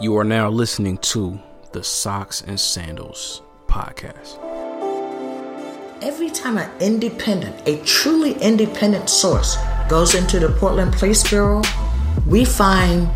[0.00, 1.40] You are now listening to
[1.72, 4.38] the Socks and Sandals podcast.
[6.00, 9.56] Every time an independent, a truly independent source
[9.88, 11.62] goes into the Portland Police Bureau,
[12.28, 13.10] we find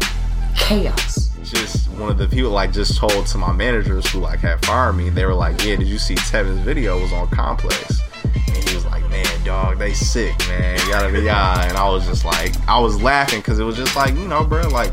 [0.56, 1.30] chaos.
[1.44, 4.94] Just one of the people like just told to my managers who like had fired
[4.94, 5.08] me.
[5.08, 6.98] They were like, "Yeah, did you see Tevin's video?
[6.98, 11.68] It was on Complex." And he was like, "Man, dog, they sick, man, yada yada."
[11.68, 14.42] And I was just like, I was laughing because it was just like, you know,
[14.42, 14.92] bro, like,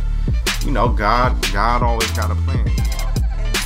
[0.65, 2.67] you know, God, God always got a plan.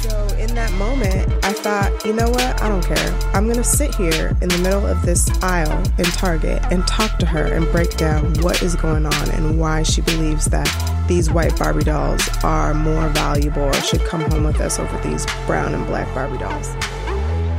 [0.01, 2.61] So in that moment, I thought, you know what?
[2.61, 3.19] I don't care.
[3.33, 7.17] I'm going to sit here in the middle of this aisle in Target and talk
[7.19, 10.67] to her and break down what is going on and why she believes that
[11.07, 15.25] these white Barbie dolls are more valuable or should come home with us over these
[15.45, 16.73] brown and black Barbie dolls.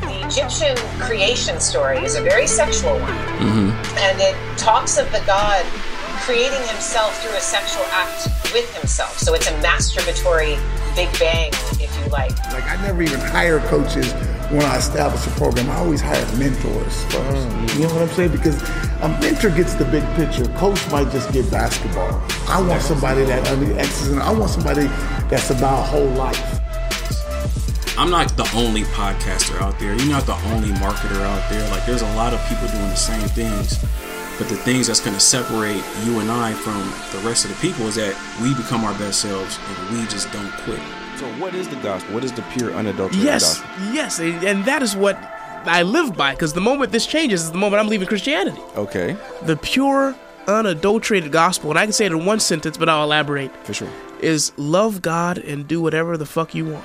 [0.03, 3.13] The Egyptian creation story is a very sexual one.
[3.39, 3.99] Mm-hmm.
[3.99, 5.65] And it talks of the god
[6.25, 9.19] creating himself through a sexual act with himself.
[9.19, 10.57] So it's a masturbatory
[10.97, 12.35] Big Bang, if you like.
[12.51, 14.11] Like I never even hire coaches
[14.51, 15.69] when I establish a program.
[15.69, 17.49] I always hire mentors first.
[17.49, 17.75] Mm.
[17.75, 18.33] You know what I'm saying?
[18.33, 18.63] Because
[19.03, 20.47] a mentor gets the big picture.
[20.57, 22.23] Coach might just get basketball.
[22.49, 24.87] I want somebody that under X's and I want somebody
[25.29, 26.61] that's about whole life.
[27.99, 29.95] I'm not the only podcaster out there.
[29.95, 31.69] You're not the only marketer out there.
[31.71, 33.79] Like, there's a lot of people doing the same things.
[34.39, 36.81] But the things that's going to separate you and I from
[37.13, 40.31] the rest of the people is that we become our best selves and we just
[40.33, 40.81] don't quit.
[41.19, 42.15] So, what is the gospel?
[42.15, 43.95] What is the pure, unadulterated Yes, gospel?
[43.95, 45.17] yes, and and that is what
[45.67, 46.33] I live by.
[46.35, 48.61] Because the moment this changes is the moment I'm leaving Christianity.
[48.77, 50.17] Okay, The pure,
[50.49, 53.51] unadulterated gospel, and I can say it in one sentence, but I'll elaborate.
[53.65, 53.89] for sure.
[54.21, 56.85] Is love God and do whatever the fuck you want.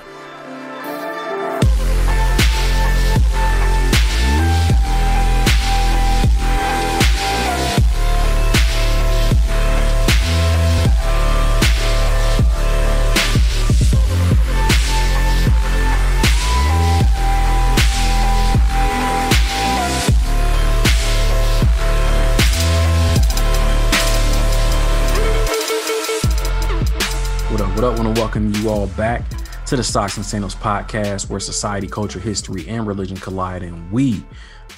[27.80, 27.98] What up?
[27.98, 28.04] Up?
[28.04, 29.24] Want to welcome you all back
[29.64, 34.22] to the Socks and Sandals podcast, where society, culture, history, and religion collide, and we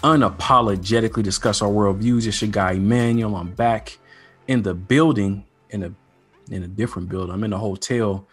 [0.04, 2.28] unapologetically discuss our worldviews.
[2.28, 3.34] It's your guy Emmanuel.
[3.34, 3.98] I'm back
[4.46, 5.92] in the building in a
[6.48, 7.34] in a different building.
[7.34, 8.28] I'm in a hotel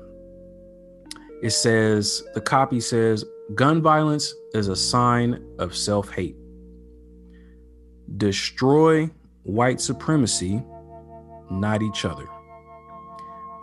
[1.43, 3.25] it says the copy says
[3.55, 6.37] gun violence is a sign of self hate.
[8.19, 9.11] Destroy
[9.45, 10.63] white supremacy,
[11.51, 12.29] not each other.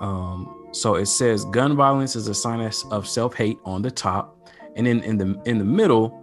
[0.02, 2.60] Um, so it says gun violence is a sign
[2.90, 6.20] of self hate on the top, and then in the in the middle,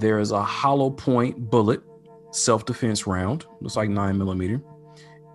[0.00, 1.82] there is a hollow point bullet,
[2.32, 4.60] self defense round, looks like nine millimeter,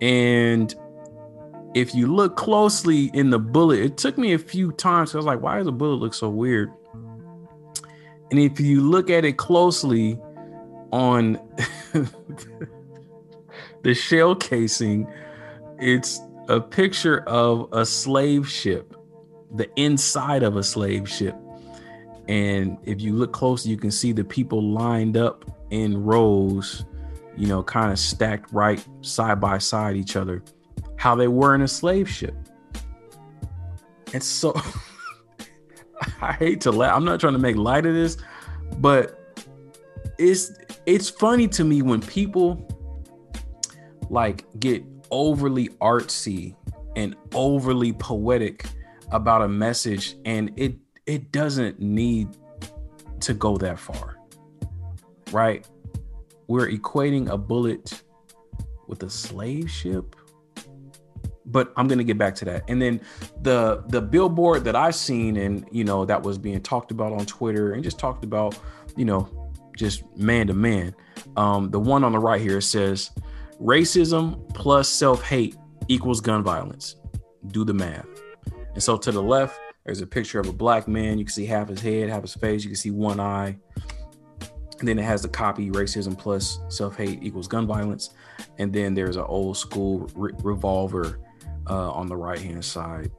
[0.02, 0.74] and
[1.74, 5.14] if you look closely in the bullet, it took me a few times.
[5.14, 6.72] I was like, why does a bullet look so weird?
[8.30, 10.18] And if you look at it closely
[10.92, 11.38] on
[13.82, 15.08] the shell casing,
[15.78, 18.94] it's a picture of a slave ship
[19.52, 21.34] the inside of a slave ship.
[22.28, 26.84] And if you look close, you can see the people lined up in rows,
[27.36, 30.42] you know, kind of stacked right side by side each other,
[31.00, 32.34] how they were in a slave ship.
[34.12, 34.54] And so
[36.20, 36.94] I hate to laugh.
[36.94, 38.18] I'm not trying to make light of this,
[38.76, 39.34] but
[40.18, 40.52] it's
[40.84, 42.68] it's funny to me when people
[44.10, 46.54] like get overly artsy
[46.96, 48.66] and overly poetic
[49.10, 50.76] about a message and it
[51.06, 52.28] it doesn't need
[53.20, 54.18] to go that far
[55.32, 55.66] right
[56.46, 58.02] we're equating a bullet
[58.86, 60.14] with a slave ship
[61.50, 63.00] but i'm going to get back to that and then
[63.42, 67.24] the the billboard that i've seen and you know that was being talked about on
[67.26, 68.58] twitter and just talked about
[68.96, 69.28] you know
[69.76, 70.94] just man to man
[71.36, 73.10] um the one on the right here says
[73.60, 75.56] racism plus self-hate
[75.88, 76.96] equals gun violence
[77.48, 78.06] do the math
[78.74, 81.18] and so to the left, there's a picture of a black man.
[81.18, 82.62] You can see half his head, half his face.
[82.62, 83.58] You can see one eye.
[84.78, 88.10] And then it has the copy racism plus self hate equals gun violence.
[88.58, 91.20] And then there's an old school re- revolver
[91.70, 93.10] uh, on the right hand side.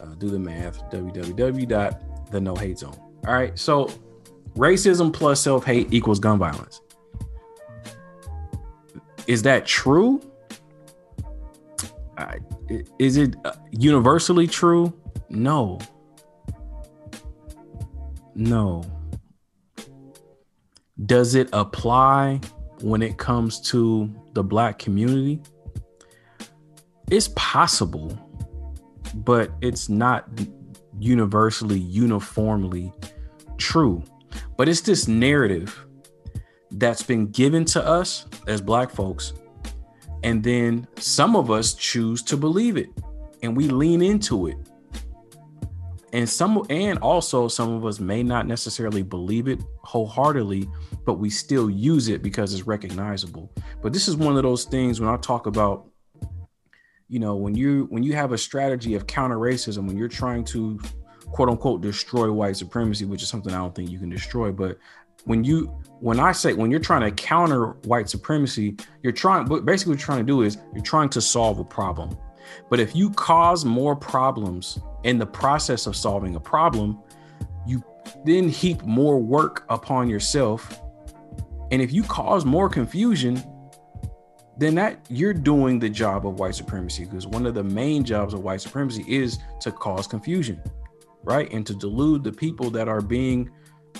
[0.00, 2.42] Uh, do the math www.
[2.42, 2.96] no hate zone.
[3.26, 3.56] All right.
[3.58, 3.90] So
[4.56, 6.80] racism plus self hate equals gun violence.
[9.26, 10.20] Is that true?
[12.16, 12.38] I,
[12.98, 14.92] is it uh, universally true?
[15.28, 15.78] No.
[18.34, 18.82] No.
[21.06, 22.40] Does it apply
[22.80, 25.40] when it comes to the black community?
[27.12, 28.18] It's possible,
[29.16, 30.30] but it's not
[30.98, 32.90] universally, uniformly
[33.58, 34.02] true.
[34.56, 35.78] But it's this narrative
[36.70, 39.34] that's been given to us as black folks
[40.22, 42.88] and then some of us choose to believe it
[43.42, 44.56] and we lean into it.
[46.14, 50.66] And some and also some of us may not necessarily believe it wholeheartedly,
[51.04, 53.52] but we still use it because it's recognizable.
[53.82, 55.91] But this is one of those things when I talk about
[57.12, 60.44] you know, when you when you have a strategy of counter racism, when you're trying
[60.44, 60.80] to
[61.26, 64.78] quote unquote destroy white supremacy, which is something I don't think you can destroy, but
[65.24, 65.66] when you
[66.00, 69.98] when I say when you're trying to counter white supremacy, you're trying but basically what
[69.98, 72.16] you're trying to do is you're trying to solve a problem.
[72.70, 76.98] But if you cause more problems in the process of solving a problem,
[77.66, 77.84] you
[78.24, 80.80] then heap more work upon yourself.
[81.70, 83.44] And if you cause more confusion,
[84.62, 88.34] then that you're doing the job of white supremacy because one of the main jobs
[88.34, 90.60] of white supremacy is to cause confusion,
[91.24, 91.52] right?
[91.52, 93.50] And to delude the people that are being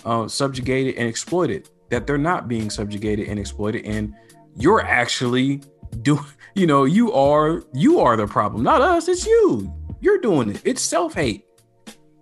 [0.04, 4.14] uh, subjugated and exploited that they're not being subjugated and exploited and
[4.56, 5.60] you're actually
[6.00, 6.18] do
[6.54, 8.62] you know you are you are the problem.
[8.62, 9.72] Not us it's you.
[10.00, 10.62] You're doing it.
[10.64, 11.44] It's self-hate.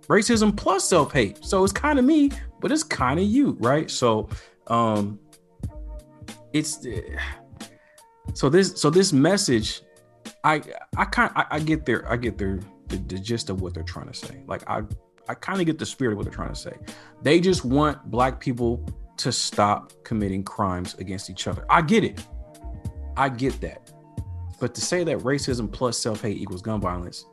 [0.07, 1.43] Racism plus self-hate.
[1.43, 3.89] So it's kind of me but it's kind of you right?
[3.89, 4.29] So
[4.67, 5.19] um
[6.53, 6.85] it's
[8.33, 9.81] so this so this message
[10.43, 10.61] i
[10.97, 13.83] i kind I, I get there i get their the, the gist of what they're
[13.83, 14.83] trying to say like i
[15.31, 16.77] I kind of get the spirit of what they're trying to say.
[17.21, 18.85] They just want black people
[19.17, 21.65] to stop committing crimes against each other.
[21.69, 22.25] I get it.
[23.15, 23.91] I get that.
[24.59, 27.25] But to say that racism plus self-hate equals gun violence,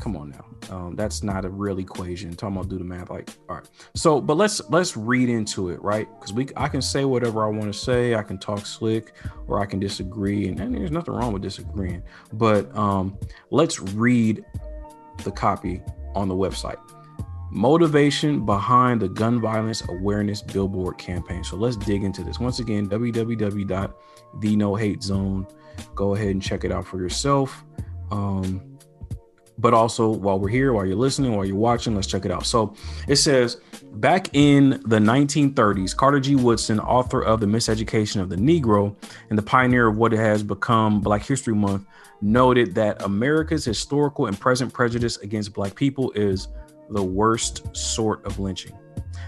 [0.00, 0.74] come on now.
[0.74, 2.30] Um, that's not a real equation.
[2.30, 3.68] I'm Talking about do the math, like all right.
[3.94, 6.08] So, but let's let's read into it, right?
[6.18, 8.14] Because we I can say whatever I want to say.
[8.14, 9.14] I can talk slick,
[9.46, 12.02] or I can disagree, and, and there's nothing wrong with disagreeing.
[12.32, 13.18] But um,
[13.50, 14.44] let's read
[15.22, 15.80] the copy
[16.14, 16.78] on the website
[17.54, 21.42] motivation behind the gun violence awareness billboard campaign.
[21.44, 22.40] So let's dig into this.
[22.40, 25.50] Once again, www.thenohatezone.
[25.94, 27.64] Go ahead and check it out for yourself.
[28.10, 28.73] Um,
[29.58, 32.46] but also while we're here, while you're listening, while you're watching, let's check it out.
[32.46, 32.74] So
[33.06, 33.60] it says
[33.94, 36.34] back in the 1930s, Carter G.
[36.34, 38.94] Woodson, author of The Miseducation of the Negro
[39.30, 41.86] and the pioneer of what has become Black History Month,
[42.20, 46.48] noted that America's historical and present prejudice against Black people is
[46.90, 48.76] the worst sort of lynching.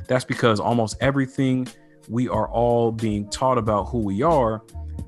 [0.09, 1.69] That's because almost everything
[2.09, 4.63] we are all being taught about who we are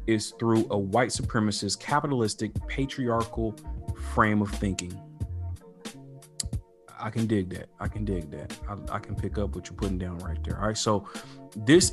[0.06, 3.54] is through a white supremacist, capitalistic, patriarchal
[4.14, 4.98] frame of thinking.
[7.00, 7.68] I can dig that.
[7.78, 8.56] I can dig that.
[8.68, 10.58] I, I, can pick up what you're putting down right there.
[10.60, 10.76] All right.
[10.76, 11.06] So
[11.56, 11.92] this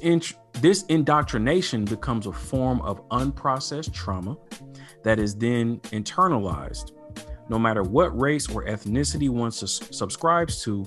[0.53, 4.37] this indoctrination becomes a form of unprocessed trauma
[5.03, 6.91] that is then internalized
[7.49, 10.85] no matter what race or ethnicity one subscribes to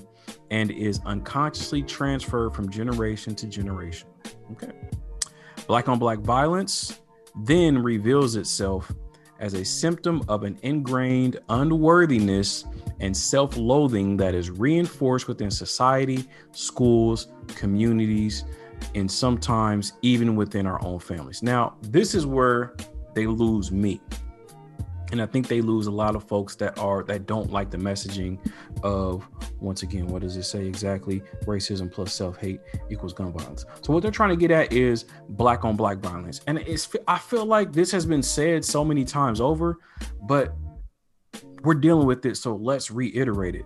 [0.51, 4.09] and is unconsciously transferred from generation to generation.
[4.51, 4.71] Okay.
[5.67, 6.99] Black on black violence
[7.43, 8.91] then reveals itself
[9.39, 12.65] as a symptom of an ingrained unworthiness
[12.99, 18.45] and self loathing that is reinforced within society, schools, communities,
[18.95, 21.41] and sometimes even within our own families.
[21.41, 22.75] Now, this is where
[23.13, 24.01] they lose me.
[25.11, 27.77] And I think they lose a lot of folks that are that don't like the
[27.77, 28.37] messaging
[28.83, 29.27] of
[29.59, 31.21] once again, what does it say exactly?
[31.45, 33.65] Racism plus self-hate equals gun violence.
[33.81, 36.41] So what they're trying to get at is black on black violence.
[36.47, 39.79] And it's I feel like this has been said so many times over,
[40.23, 40.55] but
[41.63, 43.65] we're dealing with it, so let's reiterate it.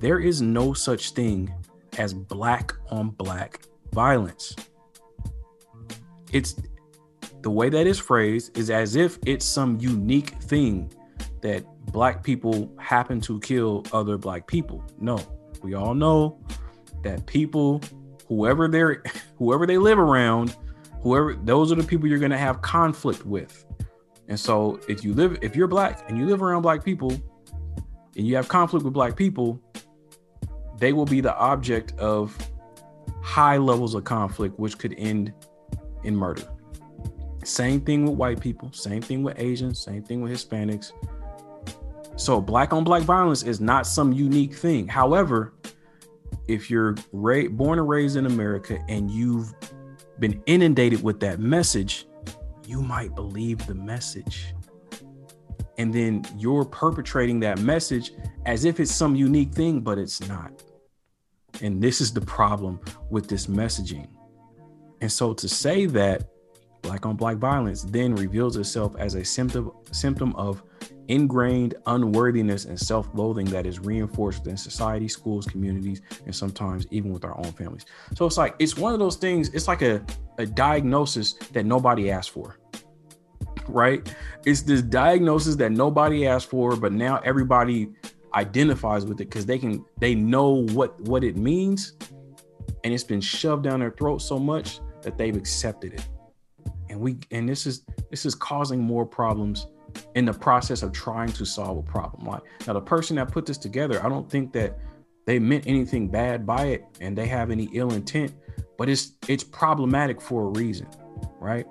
[0.00, 1.52] There is no such thing
[1.98, 3.60] as black on black
[3.92, 4.54] violence.
[6.32, 6.56] It's
[7.42, 10.92] the way that is phrased is as if it's some unique thing
[11.40, 14.84] that black people happen to kill other black people.
[15.00, 15.20] No,
[15.62, 16.38] we all know
[17.02, 17.80] that people,
[18.26, 19.02] whoever they're,
[19.38, 20.56] whoever they live around,
[21.00, 23.64] whoever those are the people you're gonna have conflict with.
[24.28, 27.12] And so if you live, if you're black and you live around black people
[28.16, 29.60] and you have conflict with black people,
[30.78, 32.36] they will be the object of
[33.22, 35.32] high levels of conflict, which could end
[36.04, 36.42] in murder.
[37.48, 40.92] Same thing with white people, same thing with Asians, same thing with Hispanics.
[42.16, 44.86] So black on black violence is not some unique thing.
[44.86, 45.54] However,
[46.46, 49.54] if you're ra- born and raised in America and you've
[50.18, 52.06] been inundated with that message,
[52.66, 54.54] you might believe the message.
[55.78, 58.12] And then you're perpetrating that message
[58.44, 60.62] as if it's some unique thing, but it's not.
[61.62, 62.78] And this is the problem
[63.08, 64.08] with this messaging.
[65.00, 66.28] And so to say that
[66.88, 70.62] black on black violence then reveals itself as a symptom symptom of
[71.08, 77.24] ingrained unworthiness and self-loathing that is reinforced within society, schools, communities, and sometimes even with
[77.24, 77.84] our own families.
[78.14, 80.04] So it's like it's one of those things, it's like a,
[80.38, 82.58] a diagnosis that nobody asked for.
[83.66, 84.14] Right?
[84.46, 87.90] It's this diagnosis that nobody asked for, but now everybody
[88.34, 91.94] identifies with it because they can they know what what it means
[92.84, 96.06] and it's been shoved down their throat so much that they've accepted it
[96.98, 99.68] and we and this is this is causing more problems
[100.14, 103.46] in the process of trying to solve a problem like now the person that put
[103.46, 104.78] this together i don't think that
[105.26, 108.34] they meant anything bad by it and they have any ill intent
[108.76, 110.86] but it's it's problematic for a reason
[111.40, 111.66] right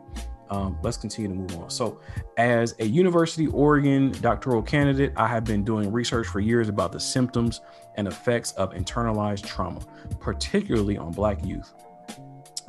[0.50, 1.70] um, let's continue to move on.
[1.70, 2.00] So,
[2.38, 7.02] as a University Oregon doctoral candidate, I have been doing research for years about the
[7.02, 7.60] symptoms
[7.96, 9.82] and effects of internalized trauma,
[10.22, 11.74] particularly on Black youth.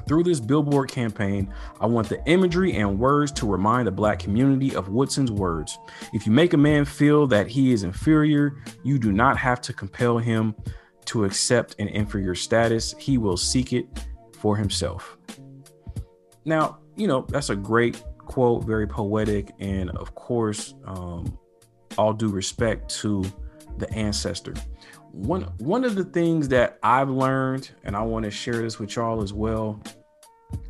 [0.09, 4.75] Through this billboard campaign, I want the imagery and words to remind the Black community
[4.75, 5.79] of Woodson's words.
[6.15, 9.75] If you make a man feel that he is inferior, you do not have to
[9.75, 10.55] compel him
[11.05, 12.95] to accept an inferior status.
[12.99, 13.87] He will seek it
[14.39, 15.19] for himself.
[16.47, 21.39] Now, you know, that's a great quote, very poetic, and of course, um,
[21.99, 23.25] all due respect to
[23.77, 24.55] the ancestor
[25.13, 28.95] one one of the things that I've learned, and I want to share this with
[28.97, 29.81] y'all as well,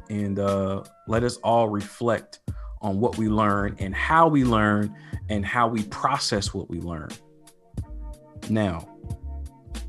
[0.09, 2.41] and uh, let us all reflect
[2.81, 4.95] on what we learn and how we learn
[5.29, 7.09] and how we process what we learn.
[8.49, 8.89] Now,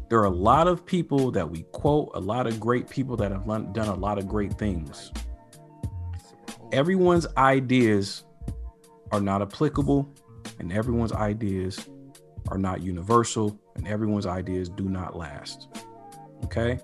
[0.09, 3.31] there are a lot of people that we quote, a lot of great people that
[3.31, 5.11] have done a lot of great things.
[6.71, 8.25] Everyone's ideas
[9.11, 10.11] are not applicable,
[10.59, 11.87] and everyone's ideas
[12.49, 15.67] are not universal, and everyone's ideas do not last.
[16.43, 16.79] Okay?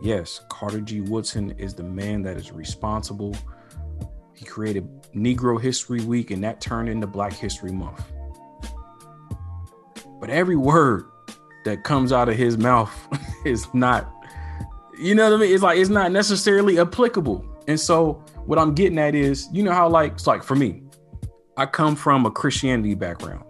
[0.00, 1.00] Yes, Carter G.
[1.00, 3.34] Woodson is the man that is responsible.
[4.34, 8.04] He created Negro History Week, and that turned into Black History Month.
[10.20, 11.06] But every word
[11.64, 12.92] that comes out of his mouth
[13.44, 14.12] is not,
[14.98, 15.52] you know what I mean?
[15.52, 17.44] It's like it's not necessarily applicable.
[17.66, 20.82] And so what I'm getting at is, you know how like it's like for me,
[21.56, 23.44] I come from a Christianity background.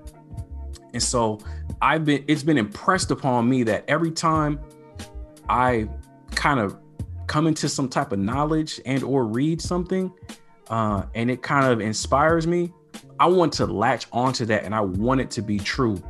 [0.94, 1.38] And so
[1.82, 4.58] I've been it's been impressed upon me that every time
[5.48, 5.88] I
[6.34, 6.78] kind of
[7.26, 10.12] come into some type of knowledge and or read something
[10.68, 12.72] uh, and it kind of inspires me
[13.20, 16.02] i want to latch onto that and i want it to be true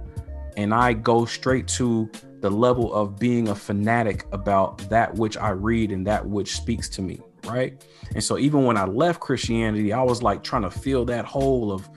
[0.56, 2.10] and i go straight to
[2.40, 6.88] the level of being a fanatic about that which i read and that which speaks
[6.88, 7.84] to me right
[8.14, 11.72] and so even when i left christianity i was like trying to fill that hole
[11.72, 11.88] of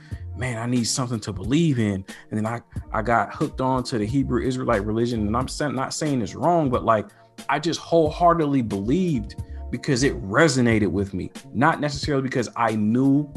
[0.41, 2.03] man, I need something to believe in.
[2.29, 2.61] And then I,
[2.91, 5.27] I got hooked on to the Hebrew Israelite religion.
[5.27, 7.07] And I'm not saying it's wrong, but like
[7.49, 9.35] I just wholeheartedly believed
[9.69, 13.31] because it resonated with me, not necessarily because I knew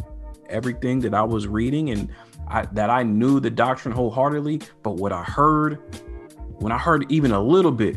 [0.49, 2.11] everything that I was reading and
[2.49, 5.79] I, that I knew the doctrine wholeheartedly, but what I heard,
[6.59, 7.97] when I heard even a little bit,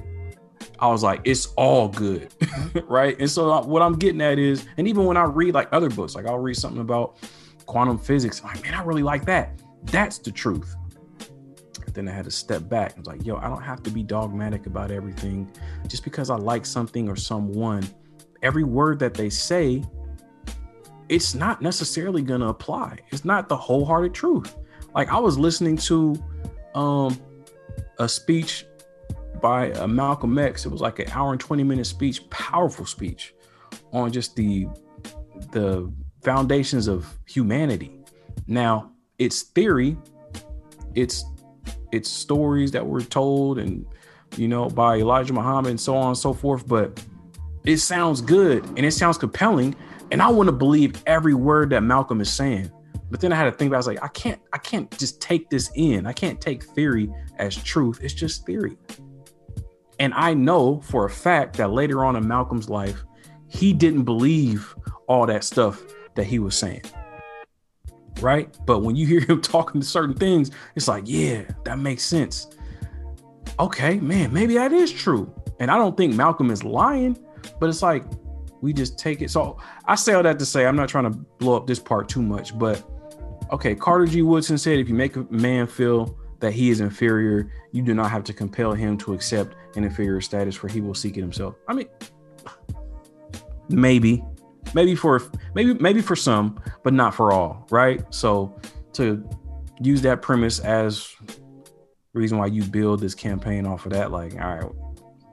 [0.79, 2.31] I was like, it's all good,
[2.87, 3.19] right?
[3.19, 5.89] And so uh, what I'm getting at is, and even when I read like other
[5.89, 7.17] books, like I'll read something about
[7.65, 9.59] quantum physics, I'm like, man, I really like that.
[9.83, 10.75] That's the truth
[11.97, 12.93] then I had to step back.
[12.95, 15.51] I was like, yo, I don't have to be dogmatic about everything.
[15.87, 17.87] Just because I like something or someone,
[18.43, 19.83] every word that they say,
[21.09, 22.99] it's not necessarily gonna apply.
[23.11, 24.55] It's not the wholehearted truth.
[24.93, 26.15] Like I was listening to
[26.75, 27.19] um
[27.99, 28.65] a speech
[29.41, 30.65] by uh, Malcolm X.
[30.65, 33.33] It was like an hour and 20 minute speech, powerful speech
[33.93, 34.67] on just the
[35.51, 35.91] the
[36.23, 37.99] foundations of humanity.
[38.47, 39.97] Now, it's theory,
[40.95, 41.23] it's
[41.91, 43.85] it's stories that were told and
[44.35, 47.01] you know by Elijah Muhammad and so on and so forth, but
[47.65, 49.75] it sounds good and it sounds compelling.
[50.11, 52.71] And I want to believe every word that Malcolm is saying.
[53.09, 55.21] But then I had to think about I was like, I can't, I can't just
[55.21, 56.05] take this in.
[56.05, 57.99] I can't take theory as truth.
[58.01, 58.77] It's just theory.
[59.99, 63.03] And I know for a fact that later on in Malcolm's life,
[63.47, 64.75] he didn't believe
[65.07, 65.81] all that stuff
[66.15, 66.83] that he was saying.
[68.21, 68.55] Right.
[68.65, 72.47] But when you hear him talking to certain things, it's like, yeah, that makes sense.
[73.59, 75.33] Okay, man, maybe that is true.
[75.59, 77.17] And I don't think Malcolm is lying,
[77.59, 78.03] but it's like
[78.61, 79.31] we just take it.
[79.31, 82.09] So I say all that to say I'm not trying to blow up this part
[82.09, 82.83] too much, but
[83.51, 84.21] okay, Carter G.
[84.21, 88.11] Woodson said if you make a man feel that he is inferior, you do not
[88.11, 91.55] have to compel him to accept an inferior status, for he will seek it himself.
[91.67, 91.87] I mean,
[93.69, 94.23] maybe,
[94.73, 95.21] maybe for
[95.53, 98.03] maybe maybe for some, but not for all, right?
[98.13, 98.59] So
[98.93, 99.27] to
[99.79, 101.15] use that premise as
[102.13, 104.63] reason why you build this campaign off of that, like, all right,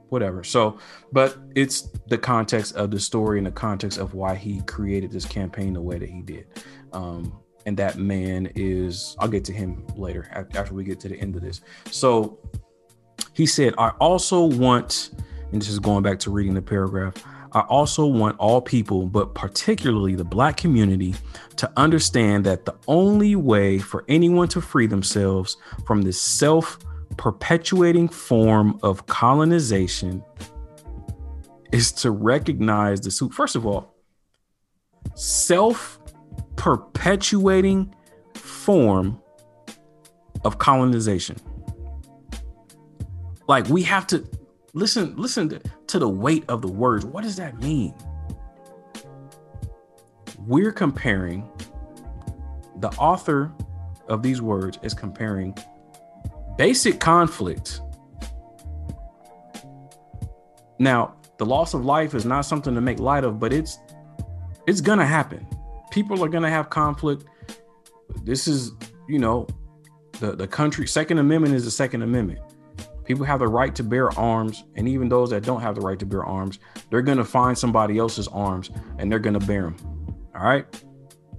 [0.09, 0.43] whatever.
[0.43, 0.77] So,
[1.11, 5.25] but it's the context of the story and the context of why he created this
[5.25, 6.45] campaign the way that he did.
[6.93, 11.19] Um, and that man is i'll get to him later after we get to the
[11.19, 11.61] end of this
[11.91, 12.39] so
[13.33, 15.11] he said i also want
[15.51, 17.13] and this is going back to reading the paragraph
[17.55, 21.15] i also want all people but particularly the black community
[21.55, 25.57] to understand that the only way for anyone to free themselves
[25.87, 26.77] from this self
[27.17, 30.23] perpetuating form of colonization
[31.71, 33.95] is to recognize the suit first of all
[35.15, 35.99] self
[36.55, 37.93] perpetuating
[38.33, 39.21] form
[40.43, 41.37] of colonization.
[43.47, 44.27] Like we have to
[44.75, 47.03] listen listen to, to the weight of the words.
[47.03, 47.95] What does that mean?
[50.37, 51.49] We're comparing
[52.77, 53.51] the author
[54.07, 55.57] of these words is comparing
[56.57, 57.81] basic conflict.
[60.77, 63.79] Now, the loss of life is not something to make light of, but it's
[64.67, 65.47] it's gonna happen
[65.95, 67.23] people are going to have conflict.
[68.23, 68.73] This is,
[69.07, 69.47] you know,
[70.19, 72.41] the, the country, Second Amendment is the Second Amendment.
[73.05, 75.99] People have the right to bear arms, and even those that don't have the right
[75.99, 79.63] to bear arms, they're going to find somebody else's arms and they're going to bear
[79.63, 79.77] them.
[80.35, 80.65] All right.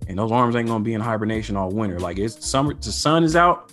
[0.09, 1.99] And those arms ain't going to be in hibernation all winter.
[1.99, 3.73] Like it's summer, the sun is out,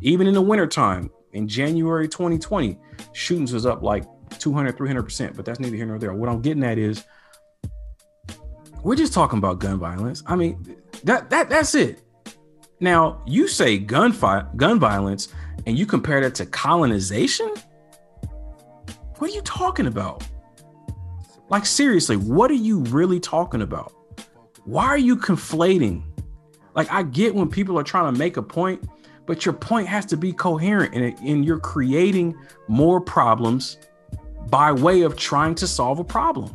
[0.00, 2.78] even in the wintertime in January 2020,
[3.12, 4.04] shootings was up like
[4.38, 6.14] 200, 300%, but that's neither here nor there.
[6.14, 7.04] What I'm getting at is
[8.82, 10.22] we're just talking about gun violence.
[10.26, 12.02] I mean, that that that's it.
[12.80, 15.28] Now, you say gun fi- gun violence
[15.66, 17.52] and you compare that to colonization?
[19.18, 20.26] What are you talking about?
[21.48, 23.92] Like seriously, what are you really talking about?
[24.64, 26.02] Why are you conflating?
[26.74, 28.88] Like I get when people are trying to make a point,
[29.26, 32.36] but your point has to be coherent and, and you're creating
[32.68, 33.78] more problems
[34.48, 36.54] by way of trying to solve a problem.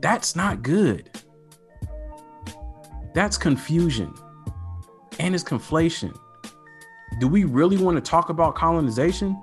[0.00, 1.10] That's not good.
[3.14, 4.12] That's confusion
[5.18, 6.16] and it's conflation.
[7.18, 9.40] Do we really want to talk about colonization?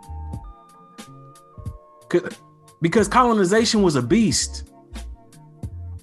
[2.82, 4.70] Because colonization was a beast.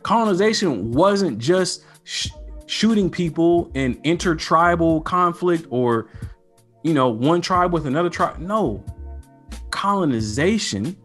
[0.02, 2.30] Colonization wasn't just sh-
[2.66, 6.08] shooting people in intertribal conflict or,
[6.82, 8.38] you know, one tribe with another tribe.
[8.38, 8.84] No,
[9.70, 10.96] colonization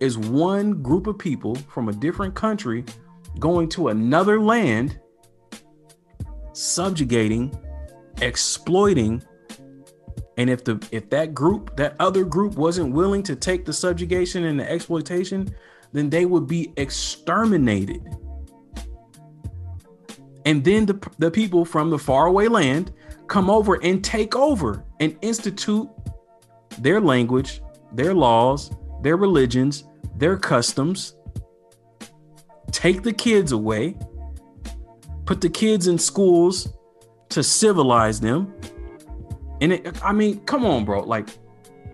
[0.00, 2.84] is one group of people from a different country
[3.38, 4.98] going to another land,
[6.52, 7.56] subjugating,
[8.22, 9.22] exploiting.
[10.36, 14.44] And if the if that group, that other group wasn't willing to take the subjugation
[14.44, 15.54] and the exploitation,
[15.92, 18.02] then they would be exterminated.
[20.44, 22.92] And then the, the people from the faraway land
[23.26, 25.88] come over and take over and institute
[26.78, 28.70] their language, their laws,
[29.02, 29.84] their religions,
[30.16, 31.16] their customs,
[32.70, 33.96] take the kids away,
[35.24, 36.68] put the kids in schools
[37.30, 38.54] to civilize them.
[39.60, 41.00] And it, I mean, come on, bro.
[41.02, 41.28] Like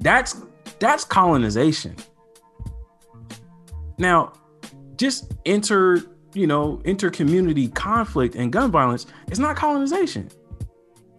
[0.01, 0.43] that's
[0.79, 1.97] that's colonization.
[3.99, 4.33] Now,
[4.97, 6.01] just enter,
[6.35, 10.29] you know, inter-community conflict and gun violence is not colonization.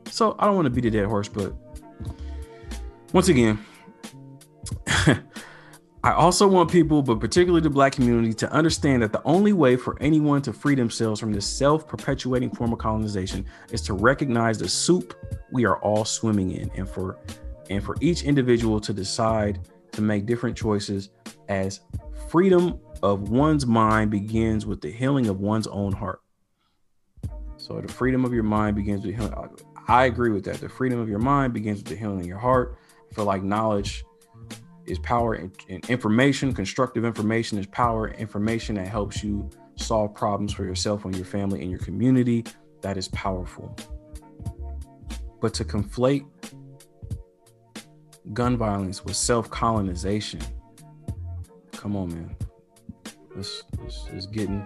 [0.10, 1.54] So I don't want to beat a dead horse, but
[3.14, 3.64] once again,
[6.06, 9.78] I also want people, but particularly the black community, to understand that the only way
[9.78, 14.58] for anyone to free themselves from this self perpetuating form of colonization is to recognize
[14.58, 15.14] the soup
[15.54, 17.18] we are all swimming in and for
[17.70, 21.10] and for each individual to decide to make different choices
[21.48, 21.80] as
[22.28, 26.22] freedom of one's mind begins with the healing of one's own heart.
[27.56, 29.34] So the freedom of your mind begins with healing.
[29.88, 30.58] I agree with that.
[30.58, 32.78] The freedom of your mind begins with the healing of your heart.
[33.14, 34.04] Feel like knowledge
[34.86, 35.52] is power and,
[35.90, 41.26] information, constructive information is power, information that helps you solve problems for yourself and your
[41.26, 42.46] family and your community.
[42.82, 43.76] That is powerful.
[45.42, 46.26] But to conflate
[48.34, 50.42] gun violence with self colonization,
[51.72, 52.36] come on, man.
[53.36, 53.64] This,
[54.14, 54.66] is getting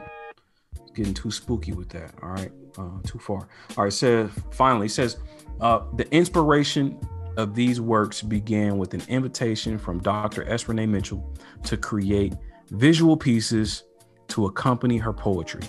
[0.81, 2.13] it's getting too spooky with that.
[2.21, 3.47] All right, uh, too far.
[3.77, 5.17] All right, so finally, says
[5.61, 6.99] uh, the inspiration
[7.37, 10.47] of these works began with an invitation from Dr.
[10.49, 10.67] S.
[10.67, 12.33] Renee Mitchell to create
[12.71, 13.83] visual pieces
[14.29, 15.61] to accompany her poetry,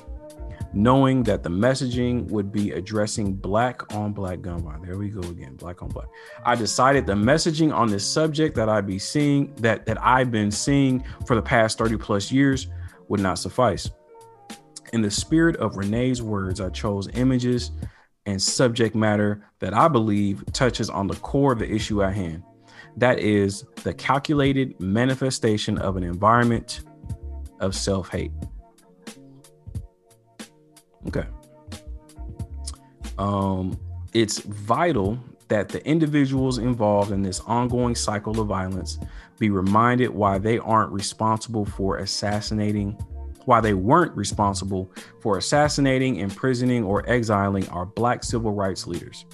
[0.72, 4.86] knowing that the messaging would be addressing black on black gun violence.
[4.86, 6.08] There we go again, black on black.
[6.44, 10.50] I decided the messaging on this subject that I'd be seeing that that I've been
[10.50, 12.68] seeing for the past 30 plus years
[13.08, 13.90] would not suffice.
[14.94, 17.72] In the spirit of Renee's words, I chose images
[18.26, 22.42] and subject matter that I believe touches on the core of the issue at hand.
[22.96, 26.80] That is the calculated manifestation of an environment
[27.60, 28.32] of self hate.
[31.06, 31.26] Okay.
[33.18, 33.78] Um,
[34.12, 38.98] it's vital that the individuals involved in this ongoing cycle of violence
[39.38, 42.96] be reminded why they aren't responsible for assassinating
[43.48, 49.24] why they weren't responsible for assassinating, imprisoning, or exiling our black civil rights leaders.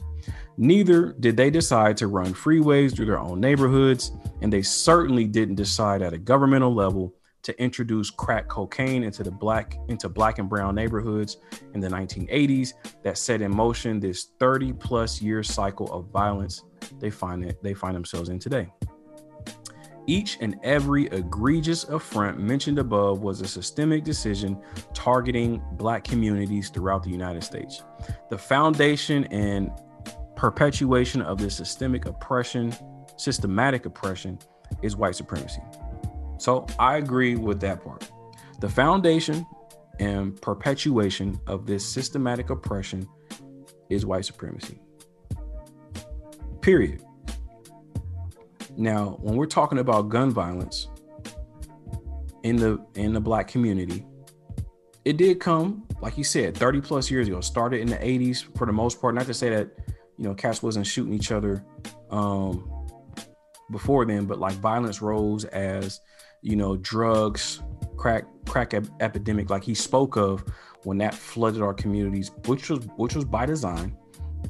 [0.57, 5.57] Neither did they decide to run freeways through their own neighborhoods, and they certainly didn't
[5.57, 10.49] decide at a governmental level to introduce crack cocaine into the black into black and
[10.49, 11.39] brown neighborhoods
[11.75, 12.73] in the 1980s
[13.03, 16.63] that set in motion this 30 plus year cycle of violence
[17.01, 18.73] they find it they find themselves in today.
[20.07, 24.61] Each and every egregious affront mentioned above was a systemic decision
[24.93, 27.83] targeting Black communities throughout the United States.
[28.29, 29.71] The foundation and
[30.37, 32.75] perpetuation of this systemic oppression,
[33.17, 34.39] systematic oppression,
[34.83, 35.63] is white supremacy.
[36.39, 38.11] So I agree with that part.
[38.61, 39.47] The foundation
[40.01, 43.09] and perpetuation of this systematic oppression
[43.89, 44.81] is white supremacy.
[46.61, 47.03] Period.
[48.77, 50.89] Now, when we're talking about gun violence
[52.43, 54.05] in the in the black community,
[55.05, 57.41] it did come, like you said, 30 plus years ago.
[57.41, 59.15] Started in the 80s for the most part.
[59.15, 59.71] Not to say that,
[60.19, 61.65] you know, cats wasn't shooting each other
[62.11, 62.71] um
[63.71, 66.01] before then, but like violence rose as,
[66.43, 67.63] you know, drugs,
[67.97, 70.45] crack crack ep- epidemic like he spoke of
[70.83, 73.97] when that flooded our communities, which was which was by design,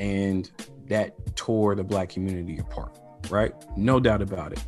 [0.01, 0.51] and
[0.87, 2.99] that tore the black community apart
[3.31, 3.53] right?
[3.77, 4.63] No doubt about it.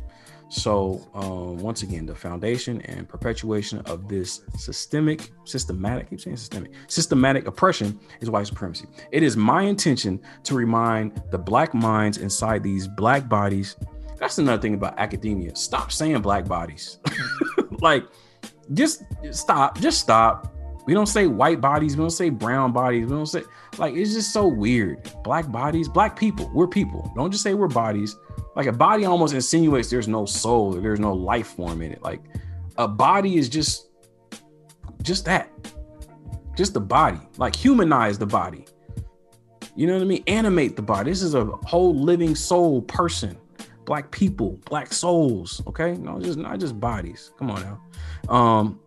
[0.49, 6.71] So, um, once again, the foundation and perpetuation of this systemic, systematic, keep saying systemic,
[6.87, 8.85] systematic oppression is white supremacy.
[9.11, 13.75] It is my intention to remind the black minds inside these black bodies.
[14.17, 15.53] That's another thing about academia.
[15.55, 16.99] Stop saying black bodies.
[17.81, 18.05] like,
[18.73, 19.79] just stop.
[19.79, 20.56] Just stop.
[20.87, 21.95] We don't say white bodies.
[21.95, 23.05] We don't say brown bodies.
[23.05, 23.43] We don't say
[23.77, 25.11] like it's just so weird.
[25.23, 26.49] Black bodies, black people.
[26.53, 27.11] We're people.
[27.15, 28.15] Don't just say we're bodies
[28.57, 32.21] like a body almost insinuates there's no soul there's no life form in it like
[32.77, 33.89] a body is just
[35.03, 35.49] just that
[36.57, 38.65] just the body like humanize the body
[39.75, 43.37] you know what i mean animate the body this is a whole living soul person
[43.85, 48.79] black people black souls okay no just not just bodies come on now um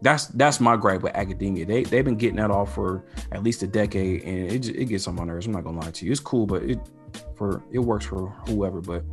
[0.00, 1.66] that's that's my gripe with academia.
[1.66, 5.08] They they've been getting that off for at least a decade, and it it gets
[5.08, 5.46] on my nerves.
[5.46, 6.12] I'm not gonna lie to you.
[6.12, 6.78] It's cool, but it
[7.36, 9.04] for it works for whoever, but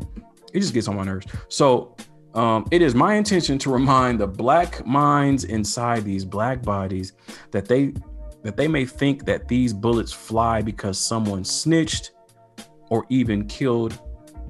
[0.54, 1.26] it just gets on my nerves.
[1.50, 1.96] So
[2.34, 7.14] um, it is my intention to remind the black minds inside these black bodies
[7.52, 7.94] that they
[8.44, 12.12] that they may think that these bullets fly because someone snitched
[12.90, 14.00] or even killed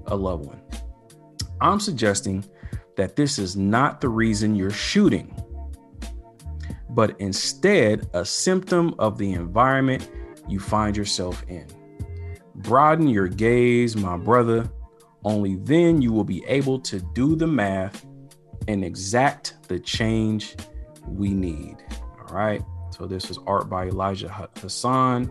[0.08, 0.62] a loved one.
[1.62, 2.43] I'm suggesting
[2.98, 5.34] that this is not the reason you're shooting,
[6.95, 10.10] but instead a symptom of the environment
[10.47, 11.67] you find yourself in.
[12.55, 14.71] Broaden your gaze, my brother.
[15.25, 18.05] Only then you will be able to do the math
[18.67, 20.55] and exact the change
[21.08, 21.77] we need.
[22.19, 22.63] All right.
[22.91, 25.29] So this is art by Elijah Hassan,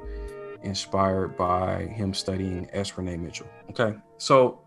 [0.63, 2.97] inspired by him studying S.
[2.99, 3.49] Renee Mitchell.
[3.71, 3.97] Okay.
[4.19, 4.61] So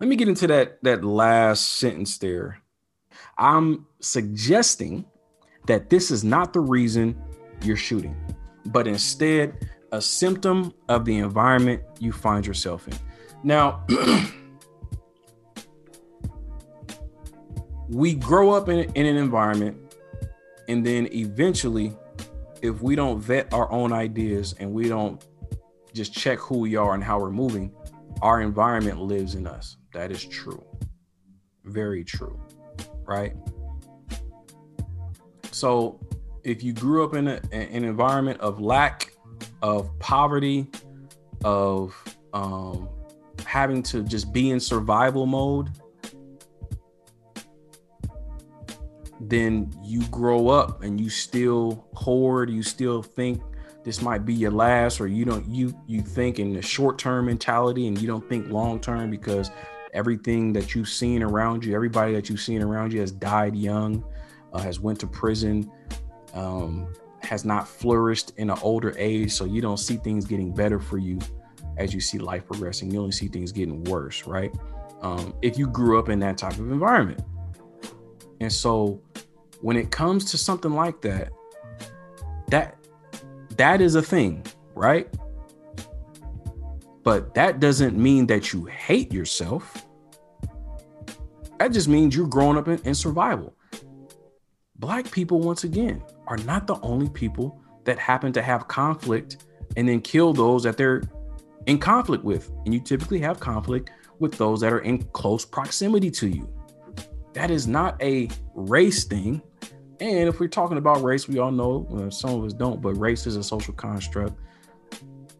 [0.00, 2.60] let me get into that that last sentence there.
[3.38, 5.06] I'm suggesting
[5.66, 7.20] that this is not the reason
[7.62, 8.16] you're shooting,
[8.66, 12.94] but instead a symptom of the environment you find yourself in.
[13.44, 13.84] Now,
[17.88, 19.76] we grow up in, in an environment,
[20.68, 21.92] and then eventually,
[22.62, 25.22] if we don't vet our own ideas and we don't
[25.92, 27.74] just check who we are and how we're moving,
[28.22, 29.76] our environment lives in us.
[29.92, 30.64] That is true.
[31.64, 32.40] Very true.
[33.04, 33.34] Right?
[35.52, 36.00] So,
[36.44, 39.12] if you grew up in a, an environment of lack,
[39.62, 40.66] of poverty,
[41.44, 41.94] of
[42.32, 42.88] um,
[43.46, 45.70] having to just be in survival mode,
[49.20, 53.40] then you grow up and you still hoard, you still think
[53.84, 57.26] this might be your last, or you don't you you think in the short term
[57.26, 59.50] mentality and you don't think long term because
[59.92, 64.04] everything that you've seen around you, everybody that you've seen around you has died young,
[64.52, 65.70] uh, has went to prison,
[66.34, 70.78] um, has not flourished in an older age, so you don't see things getting better
[70.78, 71.18] for you
[71.78, 72.90] as you see life progressing.
[72.90, 74.52] You only see things getting worse, right?
[75.00, 77.22] Um, if you grew up in that type of environment.
[78.40, 79.00] And so
[79.60, 81.30] when it comes to something like that,
[82.48, 82.76] that
[83.56, 85.08] that is a thing, right?
[87.02, 89.86] But that doesn't mean that you hate yourself.
[91.58, 93.54] That just means you're growing up in, in survival.
[94.82, 99.88] Black people, once again, are not the only people that happen to have conflict and
[99.88, 101.04] then kill those that they're
[101.66, 102.50] in conflict with.
[102.64, 106.52] And you typically have conflict with those that are in close proximity to you.
[107.32, 109.40] That is not a race thing.
[110.00, 112.94] And if we're talking about race, we all know well, some of us don't, but
[112.94, 114.34] race is a social construct.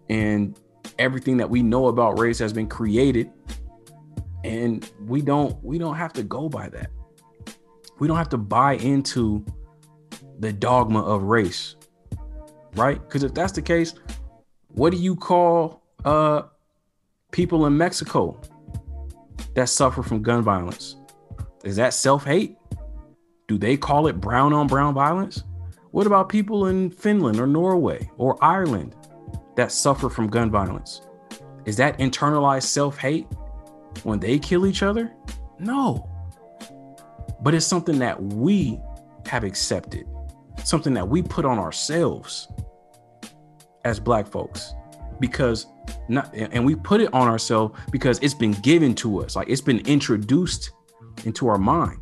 [0.09, 0.57] And
[1.01, 3.29] everything that we know about race has been created.
[4.45, 6.91] And we don't we don't have to go by that.
[8.03, 9.45] We don't have to buy into
[10.41, 11.77] the dogma of race.
[12.75, 13.01] Right?
[13.01, 13.95] Because if that's the case,
[14.71, 16.43] what do you call uh
[17.31, 18.41] people in Mexico
[19.55, 20.97] that suffer from gun violence?
[21.63, 22.57] Is that self-hate?
[23.47, 25.45] Do they call it brown on brown violence?
[25.93, 28.97] What about people in Finland or Norway or Ireland
[29.55, 31.03] that suffer from gun violence?
[31.67, 33.29] Is that internalized self-hate
[34.03, 35.13] when they kill each other?
[35.61, 36.12] No.
[37.43, 38.81] But it's something that we
[39.27, 40.07] have accepted,
[40.65, 42.49] something that we put on ourselves
[43.85, 44.75] as black folks
[45.19, 45.67] because
[46.09, 49.61] not and we put it on ourselves because it's been given to us like it's
[49.61, 50.71] been introduced
[51.25, 52.01] into our mind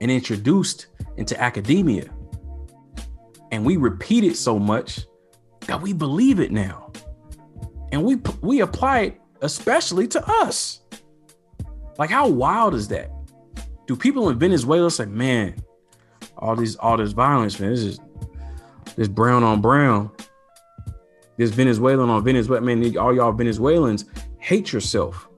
[0.00, 2.10] and introduced into academia.
[3.52, 5.00] And we repeat it so much
[5.66, 6.92] that we believe it now.
[7.92, 10.80] And we we apply it especially to us.
[11.98, 13.10] Like how wild is that
[13.86, 15.62] do people in venezuela say man
[16.38, 18.00] all these all this violence man this is
[18.96, 20.10] this brown on brown.
[21.36, 24.04] This venezuelan on venezuela man all y'all venezuelans
[24.38, 25.28] hate yourself.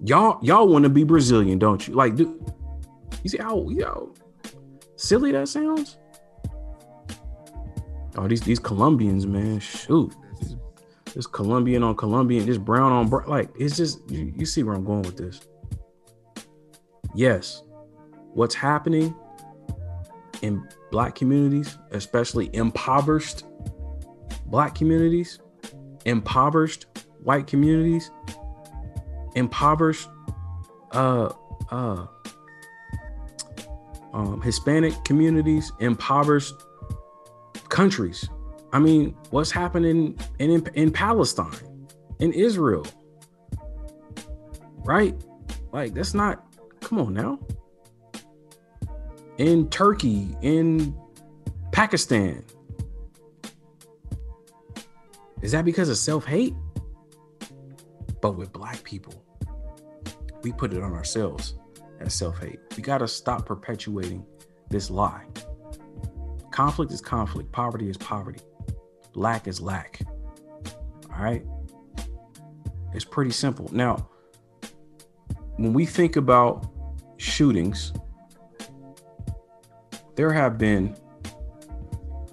[0.00, 1.94] Y'all y'all want to be brazilian don't you?
[1.94, 2.44] Like do
[3.22, 4.12] you see how yo
[4.96, 5.98] silly that sounds?
[8.16, 10.12] Oh these these colombians man shoot.
[11.14, 14.74] This colombian on colombian this brown on brown like it's just you, you see where
[14.74, 15.47] i'm going with this
[17.18, 17.62] yes
[18.34, 19.14] what's happening
[20.42, 23.44] in black communities especially impoverished
[24.46, 25.40] black communities
[26.04, 26.86] impoverished
[27.22, 28.10] white communities
[29.34, 30.08] impoverished
[30.92, 31.30] uh
[31.70, 32.06] uh
[34.18, 36.54] um, Hispanic communities, impoverished
[37.68, 38.28] countries.
[38.72, 41.54] I mean, what's happening in, in in Palestine,
[42.18, 42.86] in Israel,
[44.84, 45.14] right?
[45.72, 46.44] Like that's not.
[46.88, 47.38] Come on now.
[49.36, 50.96] In Turkey, in
[51.70, 52.42] Pakistan,
[55.42, 56.54] is that because of self hate?
[58.22, 59.22] But with black people,
[60.42, 61.56] we put it on ourselves
[62.00, 62.58] as self hate.
[62.74, 64.24] We got to stop perpetuating
[64.70, 65.26] this lie.
[66.50, 68.40] Conflict is conflict, poverty is poverty,
[69.14, 70.00] lack is lack.
[71.12, 71.44] All right?
[72.94, 73.68] It's pretty simple.
[73.72, 74.08] Now,
[75.58, 76.77] when we think about
[77.18, 77.92] shootings,
[80.16, 80.96] there have been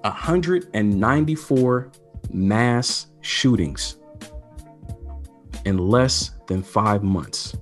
[0.02, 1.91] 194
[2.32, 3.98] mass shootings
[5.65, 7.56] in less than five months.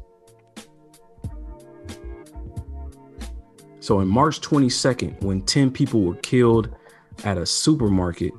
[3.79, 6.73] So, in March 22nd, when 10 people were killed
[7.25, 8.31] at a supermarket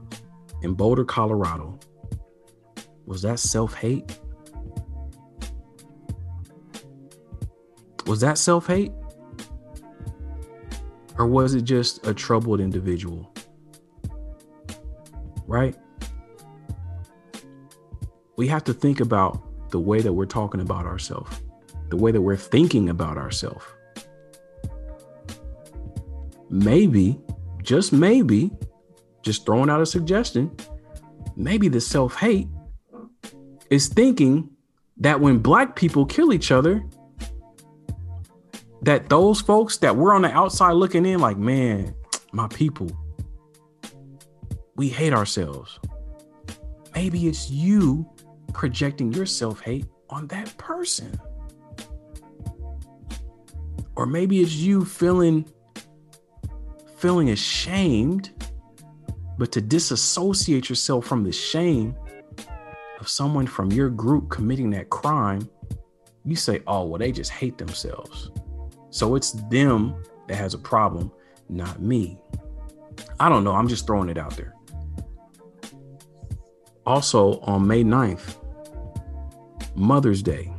[0.62, 1.78] in Boulder, Colorado,
[3.04, 4.18] was that self hate?
[8.14, 8.92] Was that self hate?
[11.18, 13.34] Or was it just a troubled individual?
[15.48, 15.74] Right?
[18.36, 21.42] We have to think about the way that we're talking about ourselves,
[21.88, 23.64] the way that we're thinking about ourselves.
[26.48, 27.20] Maybe,
[27.64, 28.52] just maybe,
[29.22, 30.56] just throwing out a suggestion,
[31.34, 32.46] maybe the self hate
[33.70, 34.50] is thinking
[34.98, 36.80] that when black people kill each other,
[38.84, 41.94] that those folks that we're on the outside looking in, like, man,
[42.32, 42.90] my people,
[44.76, 45.78] we hate ourselves.
[46.94, 48.08] Maybe it's you
[48.52, 51.18] projecting your self hate on that person.
[53.96, 55.46] Or maybe it's you feeling
[56.98, 58.32] feeling ashamed,
[59.38, 61.96] but to disassociate yourself from the shame
[63.00, 65.48] of someone from your group committing that crime,
[66.24, 68.30] you say, oh, well, they just hate themselves.
[68.94, 69.96] So it's them
[70.28, 71.10] that has a problem,
[71.48, 72.16] not me.
[73.18, 73.50] I don't know.
[73.50, 74.54] I'm just throwing it out there.
[76.86, 78.36] Also, on May 9th,
[79.74, 80.52] Mother's Day,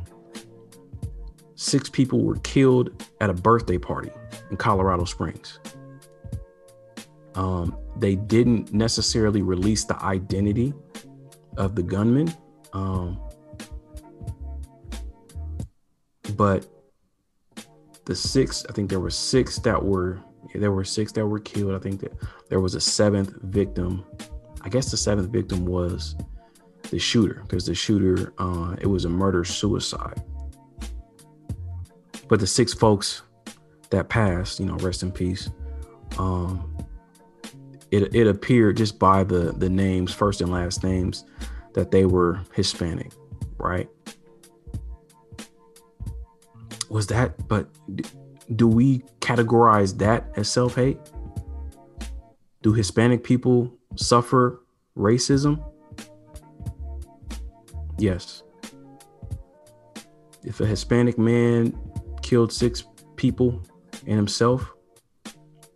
[1.54, 4.10] six people were killed at a birthday party
[4.50, 5.58] in Colorado Springs.
[7.36, 10.74] Um, they didn't necessarily release the identity
[11.56, 12.34] of the gunman.
[12.74, 13.18] Um,
[16.36, 16.66] but
[18.06, 20.20] the six, I think there were six that were
[20.54, 21.74] there were six that were killed.
[21.74, 22.12] I think that
[22.48, 24.04] there was a seventh victim.
[24.62, 26.16] I guess the seventh victim was
[26.90, 30.22] the shooter because the shooter uh, it was a murder suicide.
[32.28, 33.22] But the six folks
[33.90, 35.50] that passed, you know, rest in peace.
[36.18, 36.76] Um,
[37.90, 41.24] it it appeared just by the the names, first and last names,
[41.74, 43.12] that they were Hispanic,
[43.58, 43.88] right?
[46.88, 47.48] Was that?
[47.48, 47.68] But
[48.54, 50.98] do we categorize that as self hate?
[52.62, 54.62] Do Hispanic people suffer
[54.96, 55.62] racism?
[57.98, 58.42] Yes.
[60.44, 61.76] If a Hispanic man
[62.22, 62.84] killed six
[63.16, 63.62] people
[64.06, 64.72] and himself,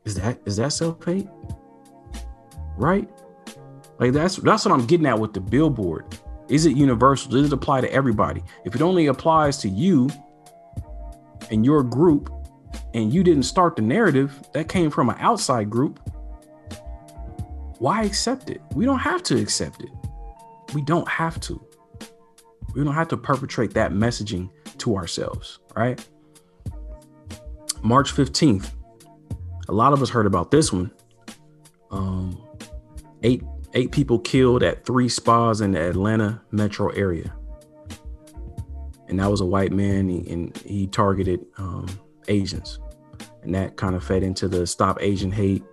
[0.05, 1.29] is that is that self hate?
[2.81, 3.09] right?
[3.99, 6.07] Like that's that's what I'm getting at with the billboard.
[6.49, 7.31] Is it universal?
[7.31, 8.43] Does it apply to everybody?
[8.65, 10.09] If it only applies to you
[11.51, 12.33] and your group,
[12.95, 16.01] and you didn't start the narrative that came from an outside group,
[17.79, 18.61] why accept it?
[18.75, 19.91] We don't have to accept it.
[20.75, 21.65] We don't have to.
[22.75, 26.05] We don't have to perpetrate that messaging to ourselves, right?
[27.83, 28.71] March 15th.
[29.69, 30.91] A lot of us heard about this one.
[31.91, 32.41] Um,
[33.23, 33.43] eight
[33.75, 37.33] eight people killed at three spas in the Atlanta metro area.
[39.11, 41.87] And that was a white man, and he targeted um,
[42.29, 42.79] Asians.
[43.43, 45.65] And that kind of fed into the Stop Asian Hate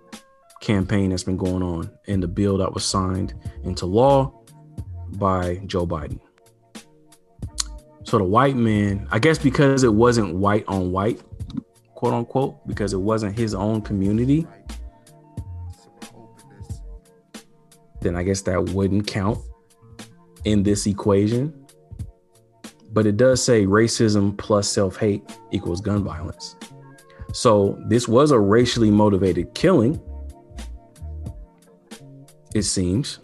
[0.60, 4.32] campaign that's been going on and the bill that was signed into law
[5.10, 6.18] by Joe Biden.
[8.02, 11.20] So the white man, I guess because it wasn't white on white,
[11.94, 14.46] quote unquote, because it wasn't his own community,
[18.00, 19.38] then I guess that wouldn't count
[20.44, 21.67] in this equation.
[22.90, 26.56] But it does say racism plus self hate equals gun violence.
[27.32, 30.00] So this was a racially motivated killing,
[32.54, 33.18] it seems.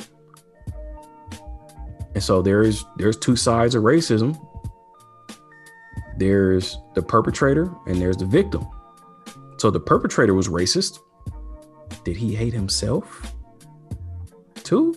[2.14, 4.38] And so there is there's two sides of racism.
[6.18, 8.68] There's the perpetrator and there's the victim.
[9.58, 10.98] So the perpetrator was racist.
[12.04, 13.34] Did he hate himself?
[14.64, 14.96] too?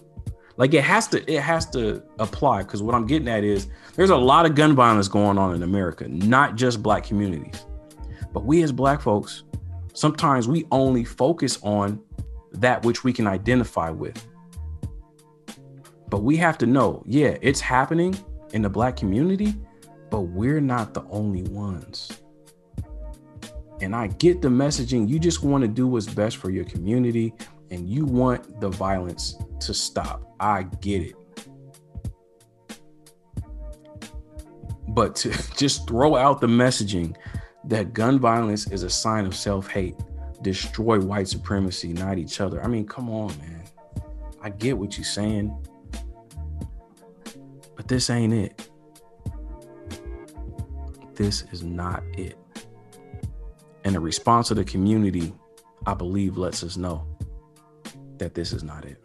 [0.56, 3.68] Like it has to it has to apply because what I'm getting at is
[3.98, 7.66] there's a lot of gun violence going on in America, not just black communities.
[8.32, 9.44] But we as black folks,
[9.94, 12.00] sometimes we only focus on
[12.54, 14.26] that which we can identify with.
[16.10, 18.16] But we have to know, yeah, it's happening
[18.54, 19.56] in the black community,
[20.12, 22.22] but we're not the only ones.
[23.82, 25.10] And I get the messaging.
[25.10, 27.34] You just want to do what's best for your community
[27.72, 30.36] and you want the violence to stop.
[30.40, 31.16] I get it.
[34.98, 37.16] But to just throw out the messaging
[37.66, 39.96] that gun violence is a sign of self hate,
[40.42, 42.64] destroy white supremacy, not each other.
[42.64, 43.64] I mean, come on, man.
[44.42, 45.56] I get what you're saying,
[47.76, 48.70] but this ain't it.
[51.14, 52.36] This is not it.
[53.84, 55.32] And the response of the community,
[55.86, 57.06] I believe, lets us know
[58.18, 58.98] that this is not it.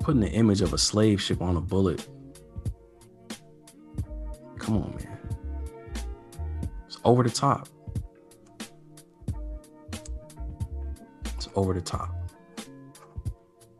[0.00, 2.06] Putting the image of a slave ship on a bullet.
[4.60, 5.18] Come on, man.
[6.86, 7.68] It's over the top.
[11.36, 12.14] It's over the top.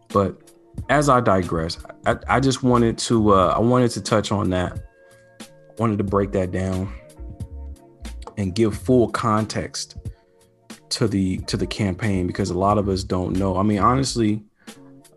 [0.08, 0.50] But
[0.88, 4.82] as I digress, I, I just wanted to uh, I wanted to touch on that.
[5.78, 6.92] Wanted to break that down
[8.36, 9.98] and give full context
[10.88, 13.56] to the to the campaign because a lot of us don't know.
[13.56, 14.42] I mean, honestly,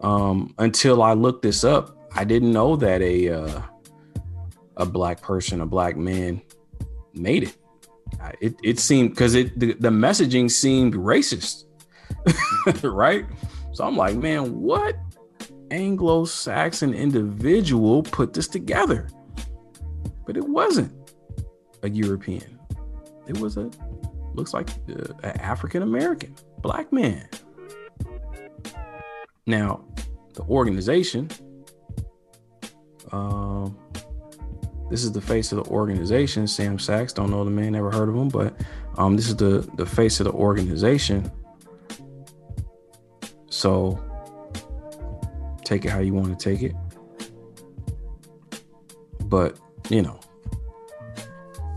[0.02, 3.62] um, until I looked this up, I didn't know that a uh,
[4.78, 6.42] a black person, a black man,
[7.14, 7.58] made it.
[8.40, 11.66] It it seemed because it the, the messaging seemed racist,
[12.84, 13.26] right?
[13.74, 14.96] So I'm like, man, what
[15.72, 19.10] Anglo-Saxon individual put this together?
[20.26, 20.94] But it wasn't
[21.82, 22.60] a European.
[23.28, 23.70] It was a
[24.36, 27.28] looks like uh, an African American black man.
[29.46, 29.84] Now,
[30.34, 31.30] the organization.
[33.12, 33.78] Um,
[34.90, 36.48] this is the face of the organization.
[36.48, 37.14] Sam Sachs.
[37.14, 37.72] Don't know the man.
[37.74, 38.30] Never heard of him.
[38.30, 38.56] But
[38.98, 41.32] um, this is the the face of the organization.
[43.50, 44.04] So
[45.64, 46.76] take it how you want to take it.
[49.26, 49.60] But
[49.90, 50.20] you know,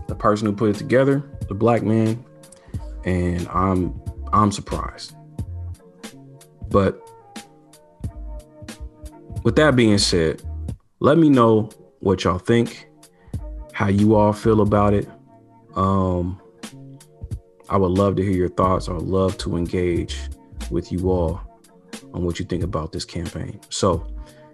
[0.07, 2.23] the person who put it together, the black man,
[3.05, 3.99] and I'm
[4.33, 5.15] I'm surprised.
[6.69, 7.01] But
[9.43, 10.41] with that being said,
[10.99, 12.86] let me know what y'all think,
[13.77, 15.07] how you all feel about it.
[15.75, 16.41] Um,
[17.69, 18.89] I would love to hear your thoughts.
[18.89, 20.17] I would love to engage
[20.71, 21.39] with you all
[22.11, 23.59] on what you think about this campaign.
[23.69, 24.07] So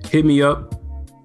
[0.09, 0.75] hit me up,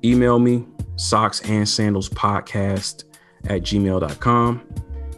[0.05, 3.03] email me, socks and sandals podcast
[3.47, 4.63] at gmail.com.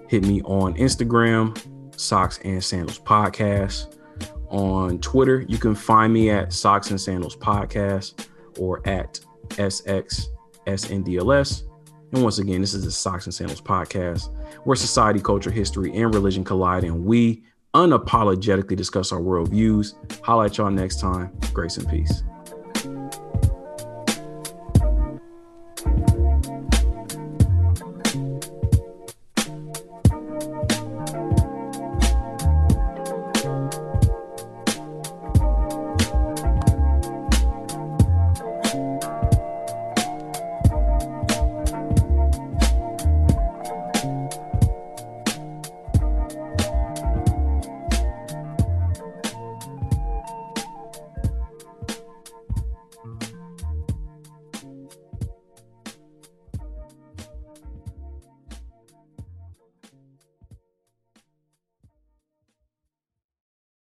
[0.09, 3.99] Hit me on Instagram, socks and sandals podcast.
[4.49, 8.27] On Twitter, you can find me at socks and sandals podcast
[8.59, 9.21] or at
[9.51, 10.31] SXSNDLS.
[12.13, 14.31] And once again, this is the Socks and Sandals podcast,
[14.65, 17.43] where society, culture, history, and religion collide, and we
[17.75, 19.95] unapologetically discuss our worldviews.
[20.29, 21.31] At y'all next time.
[21.53, 22.23] Grace and peace.